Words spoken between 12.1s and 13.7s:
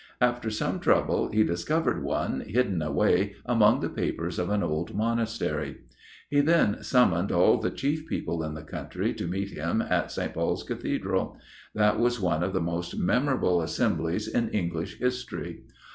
one of the most memorable